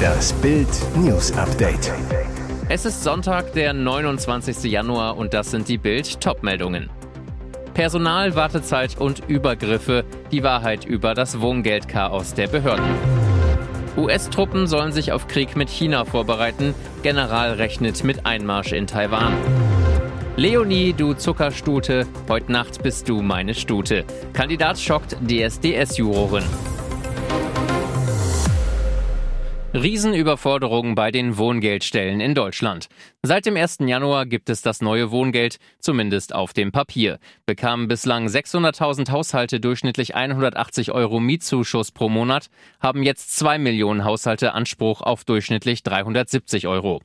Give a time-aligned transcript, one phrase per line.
[0.00, 1.92] Das Bild News Update.
[2.68, 4.70] Es ist Sonntag, der 29.
[4.70, 6.90] Januar und das sind die Bild Topmeldungen.
[7.74, 12.90] Personal, Wartezeit und Übergriffe, die Wahrheit über das Wohngeldchaos der Behörden.
[13.96, 16.74] US-Truppen sollen sich auf Krieg mit China vorbereiten.
[17.02, 19.32] General rechnet mit Einmarsch in Taiwan.
[20.36, 24.04] Leonie, du Zuckerstute, heute Nacht bist du meine Stute.
[24.32, 26.44] Kandidat schockt DSDS-Jurorin.
[29.72, 32.88] Riesenüberforderung bei den Wohngeldstellen in Deutschland.
[33.22, 33.78] Seit dem 1.
[33.86, 37.20] Januar gibt es das neue Wohngeld, zumindest auf dem Papier.
[37.46, 44.54] Bekamen bislang 600.000 Haushalte durchschnittlich 180 Euro Mietzuschuss pro Monat, haben jetzt 2 Millionen Haushalte
[44.54, 47.00] Anspruch auf durchschnittlich 370 Euro.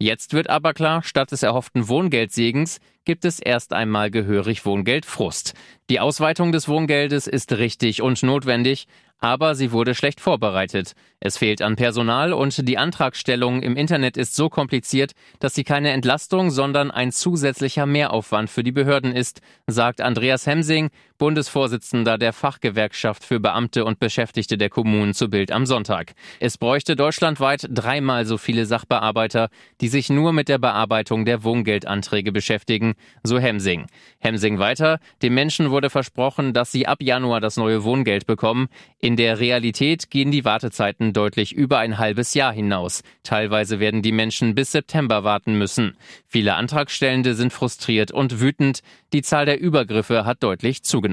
[0.00, 5.54] Jetzt wird aber klar, statt des erhofften Wohngeldsegens gibt es erst einmal gehörig Wohngeldfrust.
[5.88, 8.86] Die Ausweitung des Wohngeldes ist richtig und notwendig,
[9.18, 10.92] aber sie wurde schlecht vorbereitet.
[11.18, 15.90] Es fehlt an Personal und die Antragstellung im Internet ist so kompliziert, dass sie keine
[15.92, 23.24] Entlastung, sondern ein zusätzlicher Mehraufwand für die Behörden ist, sagt Andreas Hemsing, Bundesvorsitzender der Fachgewerkschaft
[23.24, 26.14] für Beamte und Beschäftigte der Kommunen zu Bild am Sonntag.
[26.38, 29.48] Es bräuchte deutschlandweit dreimal so viele Sachbearbeiter,
[29.80, 32.94] die sich nur mit der Bearbeitung der Wohngeldanträge beschäftigen,
[33.24, 33.86] so Hemsing.
[34.20, 38.68] Hemsing weiter, den Menschen wurde versprochen, dass sie ab Januar das neue Wohngeld bekommen.
[39.00, 43.02] In der Realität gehen die Wartezeiten deutlich über ein halbes Jahr hinaus.
[43.24, 45.96] Teilweise werden die Menschen bis September warten müssen.
[46.28, 48.82] Viele Antragstellende sind frustriert und wütend.
[49.12, 51.07] Die Zahl der Übergriffe hat deutlich zugenommen.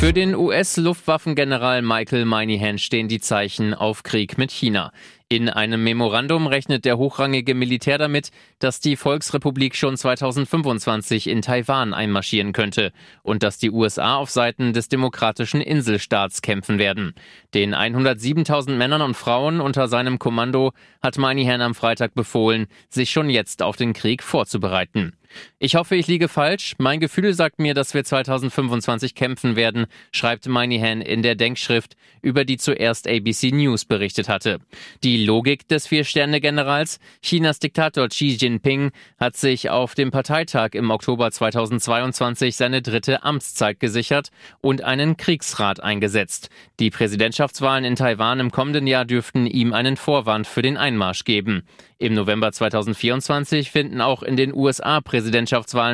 [0.00, 4.92] Für den US-Luftwaffengeneral Michael Moynihan stehen die Zeichen auf Krieg mit China.
[5.28, 11.92] In einem Memorandum rechnet der hochrangige Militär damit, dass die Volksrepublik schon 2025 in Taiwan
[11.92, 17.14] einmarschieren könnte und dass die USA auf Seiten des demokratischen Inselstaats kämpfen werden.
[17.52, 23.28] Den 107.000 Männern und Frauen unter seinem Kommando hat Moynihan am Freitag befohlen, sich schon
[23.28, 25.12] jetzt auf den Krieg vorzubereiten.
[25.58, 26.76] Ich hoffe, ich liege falsch.
[26.78, 32.44] Mein Gefühl sagt mir, dass wir 2025 kämpfen werden, schreibt Moynihan in der Denkschrift, über
[32.44, 34.60] die zuerst ABC News berichtet hatte.
[35.04, 40.92] Die die Logik des Vier-Sterne-Generals, Chinas Diktator Xi Jinping, hat sich auf dem Parteitag im
[40.92, 44.28] Oktober 2022 seine dritte Amtszeit gesichert
[44.60, 46.48] und einen Kriegsrat eingesetzt.
[46.78, 51.64] Die Präsidentschaftswahlen in Taiwan im kommenden Jahr dürften ihm einen Vorwand für den Einmarsch geben.
[51.98, 55.19] Im November 2024 finden auch in den USA Präsidentschaftswahlen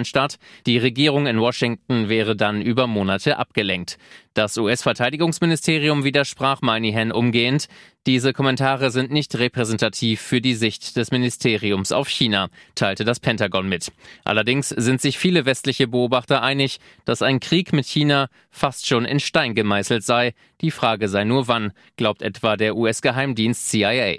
[0.05, 0.39] statt.
[0.67, 3.99] Die Regierung in Washington wäre dann über Monate abgelenkt.
[4.35, 7.69] Das US-Verteidigungsministerium widersprach Moynihan umgehend.
[8.07, 13.69] Diese Kommentare sind nicht repräsentativ für die Sicht des Ministeriums auf China, teilte das Pentagon
[13.69, 13.91] mit.
[14.25, 19.21] Allerdings sind sich viele westliche Beobachter einig, dass ein Krieg mit China fast schon in
[19.21, 20.35] Stein gemeißelt sei.
[20.61, 24.19] Die Frage sei nur wann, glaubt etwa der US-Geheimdienst CIA.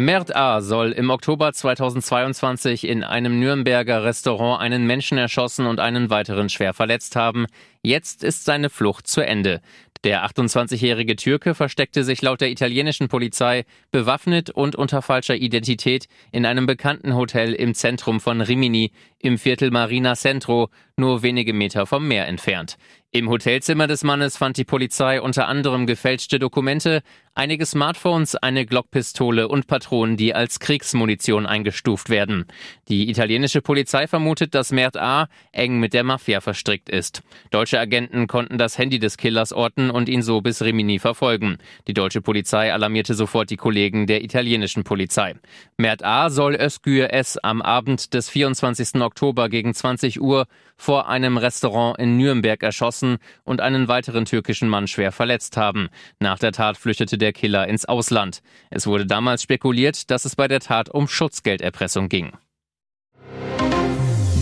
[0.00, 0.62] Mert A.
[0.62, 6.72] soll im Oktober 2022 in einem Nürnberger Restaurant einen Menschen erschossen und einen weiteren schwer
[6.72, 7.44] verletzt haben.
[7.82, 9.60] Jetzt ist seine Flucht zu Ende.
[10.02, 16.46] Der 28-jährige Türke versteckte sich laut der italienischen Polizei bewaffnet und unter falscher Identität in
[16.46, 22.06] einem bekannten Hotel im Zentrum von Rimini im Viertel Marina Centro, nur wenige Meter vom
[22.06, 22.76] Meer entfernt.
[23.12, 27.02] Im Hotelzimmer des Mannes fand die Polizei unter anderem gefälschte Dokumente,
[27.34, 32.44] einige Smartphones, eine Glockpistole und Patronen, die als Kriegsmunition eingestuft werden.
[32.86, 35.26] Die italienische Polizei vermutet, dass Mert A.
[35.50, 37.22] eng mit der Mafia verstrickt ist.
[37.50, 41.58] Deutsche Agenten konnten das Handy des Killers orten und ihn so bis Rimini verfolgen.
[41.88, 45.34] Die deutsche Polizei alarmierte sofort die Kollegen der italienischen Polizei.
[45.76, 46.30] Mert A.
[46.30, 47.38] soll Özgür S.
[47.38, 49.00] am Abend des 24.
[49.00, 54.86] Oktober gegen 20 Uhr vor einem Restaurant in Nürnberg erschossen und einen weiteren türkischen Mann
[54.86, 55.88] schwer verletzt haben.
[56.18, 58.42] Nach der Tat flüchtete der Killer ins Ausland.
[58.70, 62.32] Es wurde damals spekuliert, dass es bei der Tat um Schutzgelderpressung ging.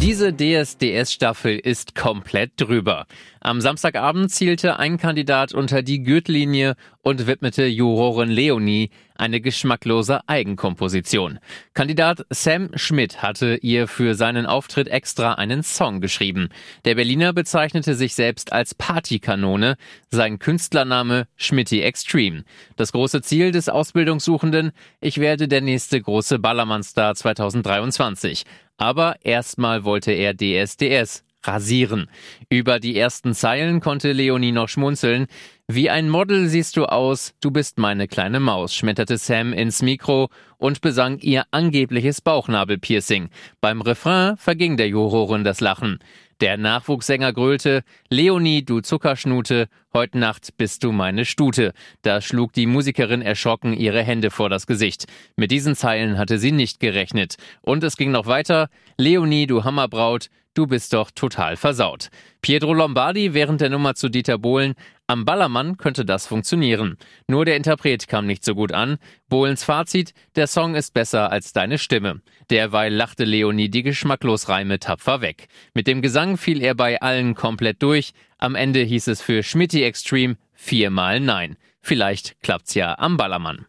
[0.00, 3.06] Diese DSDS-Staffel ist komplett drüber.
[3.40, 11.40] Am Samstagabend zielte ein Kandidat unter die Gürtellinie und widmete Jurorin Leonie eine geschmacklose Eigenkomposition.
[11.74, 16.50] Kandidat Sam Schmidt hatte ihr für seinen Auftritt extra einen Song geschrieben.
[16.84, 19.76] Der Berliner bezeichnete sich selbst als Partykanone,
[20.10, 22.44] sein Künstlername Schmitty Extreme.
[22.76, 24.70] Das große Ziel des Ausbildungssuchenden,
[25.00, 28.44] ich werde der nächste große Ballermann-Star 2023.
[28.78, 32.08] Aber erstmal wollte er DSDS rasieren.
[32.48, 35.26] Über die ersten Zeilen konnte Leonie noch schmunzeln.
[35.66, 40.30] Wie ein Model siehst du aus, du bist meine kleine Maus, schmetterte Sam ins Mikro
[40.56, 43.28] und besang ihr angebliches Bauchnabelpiercing.
[43.60, 45.98] Beim Refrain verging der Jurorin das Lachen.
[46.40, 51.72] Der Nachwuchssänger grölte, Leonie, du Zuckerschnute, heute Nacht bist du meine Stute.
[52.02, 55.06] Da schlug die Musikerin erschrocken ihre Hände vor das Gesicht.
[55.34, 57.38] Mit diesen Zeilen hatte sie nicht gerechnet.
[57.60, 62.10] Und es ging noch weiter, Leonie, du Hammerbraut, du bist doch total versaut.
[62.42, 64.74] Pietro Lombardi während der Nummer zu Dieter Bohlen,
[65.06, 66.98] am Ballermann könnte das funktionieren.
[67.28, 68.98] Nur der Interpret kam nicht so gut an.
[69.28, 72.20] Bohlens Fazit, der Song ist besser als deine Stimme.
[72.50, 75.46] Derweil lachte Leonie die Geschmacklosreime tapfer weg.
[75.74, 78.12] Mit dem Gesang fiel er bei allen komplett durch.
[78.36, 81.56] Am Ende hieß es für Schmitty Extreme viermal Nein.
[81.80, 83.66] Vielleicht klappt's ja am Ballermann.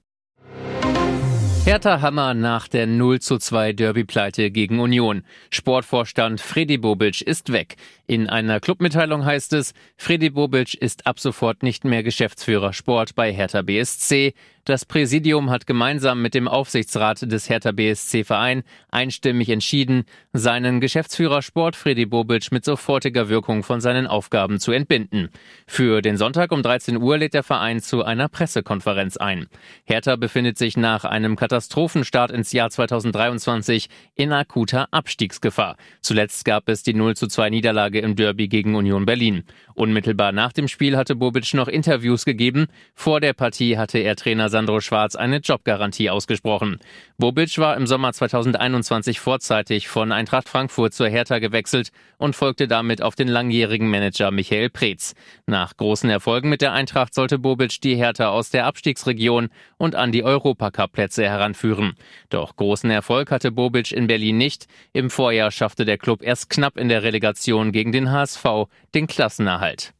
[1.69, 5.21] Hertha Hammer nach der 0 zu 2 Derby-Pleite gegen Union.
[5.51, 7.75] Sportvorstand Freddy Bobic ist weg.
[8.07, 13.31] In einer Clubmitteilung heißt es, Freddy Bobic ist ab sofort nicht mehr Geschäftsführer Sport bei
[13.31, 14.33] Hertha BSC.
[14.69, 18.61] Das Präsidium hat gemeinsam mit dem Aufsichtsrat des Hertha BSC Verein
[18.91, 25.29] einstimmig entschieden, seinen Geschäftsführer Sport Freddy Bobic mit sofortiger Wirkung von seinen Aufgaben zu entbinden.
[25.65, 29.47] Für den Sonntag um 13 Uhr lädt der Verein zu einer Pressekonferenz ein.
[29.85, 35.77] Hertha befindet sich nach einem Katastrophenstart ins Jahr 2023 in akuter Abstiegsgefahr.
[36.01, 39.45] Zuletzt gab es die 0 zu 2 Niederlage im Derby gegen Union Berlin.
[39.73, 42.67] Unmittelbar nach dem Spiel hatte Bobic noch Interviews gegeben.
[42.93, 46.79] Vor der Partie hatte er Trainer Sandro Schwarz eine Jobgarantie ausgesprochen.
[47.17, 53.01] Bobic war im Sommer 2021 vorzeitig von Eintracht Frankfurt zur Hertha gewechselt und folgte damit
[53.01, 55.15] auf den langjährigen Manager Michael Preetz.
[55.45, 59.47] Nach großen Erfolgen mit der Eintracht sollte Bobic die Hertha aus der Abstiegsregion
[59.77, 61.93] und an die Europacup-Plätze heranführen.
[62.27, 64.67] Doch großen Erfolg hatte Bobic in Berlin nicht.
[64.91, 69.93] Im Vorjahr schaffte der Club erst knapp in der Relegation gegen den HSV den Klassenerhalt.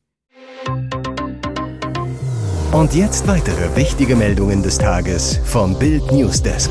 [2.72, 6.70] Und jetzt weitere wichtige Meldungen des Tages vom Bild Newsdesk.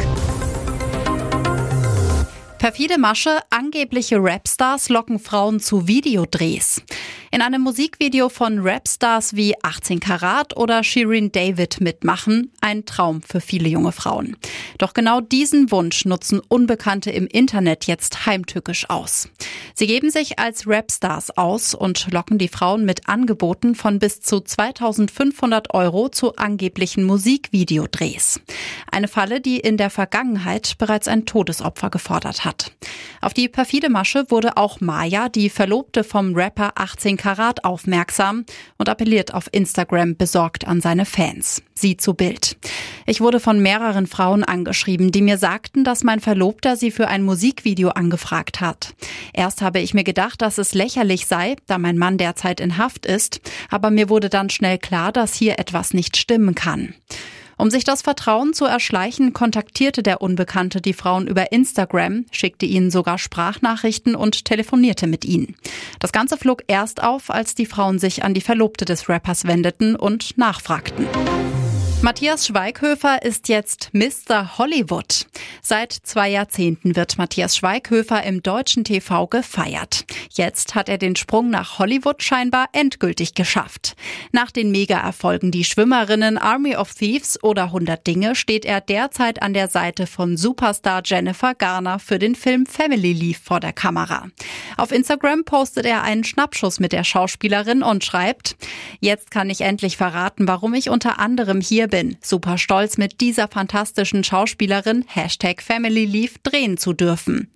[2.59, 6.83] Perfide Masche, angebliche Rapstars locken Frauen zu Videodrehs.
[7.31, 13.43] In einem Musikvideo von Rapstars wie 18 Karat oder Shirin David mitmachen, ein Traum für
[13.43, 14.37] viele junge Frauen.
[14.79, 19.29] Doch genau diesen Wunsch nutzen Unbekannte im Internet jetzt heimtückisch aus.
[19.75, 24.41] Sie geben sich als Rapstars aus und locken die Frauen mit Angeboten von bis zu
[24.41, 28.41] 2500 Euro zu angeblichen Musikvideodrehs.
[28.91, 32.73] Eine Falle, die in der Vergangenheit bereits ein Todesopfer gefordert hat.
[33.21, 38.47] Auf die perfide Masche wurde auch Maya, die Verlobte vom Rapper 18 Karat, aufmerksam
[38.79, 41.63] und appelliert auf Instagram besorgt an seine Fans.
[41.75, 42.57] Sie zu Bild.
[43.05, 47.23] Ich wurde von mehreren Frauen angeschrieben, die mir sagten, dass mein Verlobter sie für ein
[47.23, 48.95] Musikvideo angefragt hat.
[49.35, 53.05] Erst habe ich mir gedacht, dass es lächerlich sei, da mein Mann derzeit in Haft
[53.05, 56.95] ist, aber mir wurde dann schnell klar, dass hier etwas nicht stimmen kann.
[57.59, 62.93] Um sich das Vertrauen zu erschleichen, kontaktierte der Unbekannte die Frauen über Instagram, schickte ihnen
[62.93, 65.57] sogar Sprachnachrichten und telefonierte mit ihnen.
[65.99, 69.97] Das Ganze flog erst auf, als die Frauen sich an die Verlobte des Rappers wendeten
[69.97, 71.09] und nachfragten.
[72.01, 74.57] Matthias Schweighöfer ist jetzt Mr.
[74.57, 75.27] Hollywood.
[75.71, 80.07] Seit zwei Jahrzehnten wird Matthias Schweighöfer im deutschen TV gefeiert.
[80.31, 83.95] Jetzt hat er den Sprung nach Hollywood scheinbar endgültig geschafft.
[84.33, 89.53] Nach den Mega-Erfolgen Die Schwimmerinnen, Army of Thieves oder 100 Dinge steht er derzeit an
[89.53, 94.29] der Seite von Superstar Jennifer Garner für den Film Family Leave vor der Kamera.
[94.79, 98.57] Auf Instagram postet er einen Schnappschuss mit der Schauspielerin und schreibt,
[99.01, 102.17] jetzt kann ich endlich verraten, warum ich unter anderem hier bin.
[102.23, 107.51] Super stolz mit dieser fantastischen Schauspielerin Hashtag Family Leave drehen zu dürfen.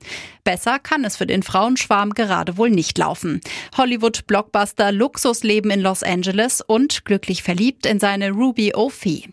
[0.45, 3.41] Besser kann es für den Frauenschwarm gerade wohl nicht laufen.
[3.77, 9.29] Hollywood-Blockbuster Luxusleben in Los Angeles und glücklich verliebt in seine Ruby O'Fee.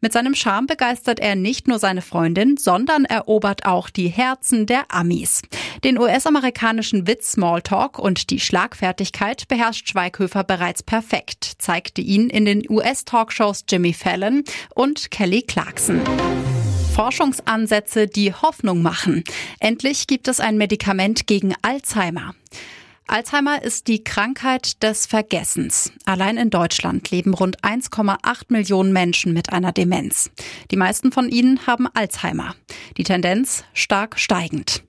[0.00, 4.84] Mit seinem Charme begeistert er nicht nur seine Freundin, sondern erobert auch die Herzen der
[4.88, 5.42] Amis.
[5.82, 12.62] Den US-amerikanischen Witz Smalltalk und die Schlagfertigkeit beherrscht Schweighöfer bereits perfekt, zeigte ihn in den
[12.68, 16.00] US-Talkshows Jimmy Fallon und Kelly Clarkson.
[16.94, 19.24] Forschungsansätze, die Hoffnung machen.
[19.60, 22.34] Endlich gibt es ein Medikament gegen Alzheimer.
[23.06, 25.92] Alzheimer ist die Krankheit des Vergessens.
[26.04, 30.30] Allein in Deutschland leben rund 1,8 Millionen Menschen mit einer Demenz.
[30.70, 32.54] Die meisten von ihnen haben Alzheimer.
[32.98, 34.84] Die Tendenz stark steigend.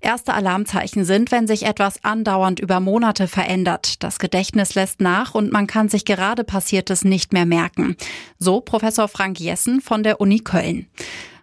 [0.00, 4.02] Erste Alarmzeichen sind, wenn sich etwas andauernd über Monate verändert.
[4.04, 7.96] Das Gedächtnis lässt nach und man kann sich gerade Passiertes nicht mehr merken.
[8.38, 10.86] So Professor Frank Jessen von der Uni Köln.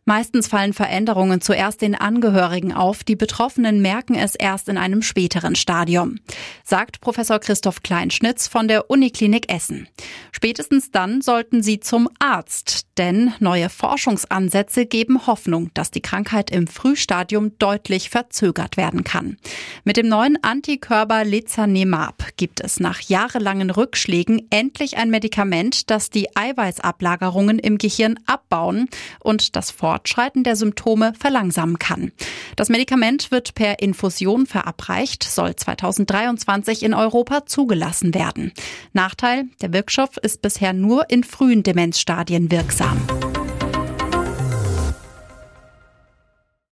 [0.07, 5.55] Meistens fallen Veränderungen zuerst den Angehörigen auf, die Betroffenen merken es erst in einem späteren
[5.55, 6.19] Stadium,
[6.63, 9.87] sagt Professor Christoph Kleinschnitz von der Uniklinik Essen.
[10.31, 16.67] Spätestens dann sollten sie zum Arzt, denn neue Forschungsansätze geben Hoffnung, dass die Krankheit im
[16.67, 19.37] Frühstadium deutlich verzögert werden kann.
[19.85, 26.35] Mit dem neuen Antikörper Lezanemab gibt es nach jahrelangen Rückschlägen endlich ein Medikament, das die
[26.35, 28.87] Eiweißablagerungen im Gehirn abbauen
[29.19, 32.11] und das Fortschreiten der Symptome verlangsamen kann.
[32.57, 38.51] Das Medikament wird per Infusion verabreicht, soll 2023 in Europa zugelassen werden.
[38.91, 42.97] Nachteil, der Wirkstoff ist bisher nur in frühen Demenzstadien wirksam.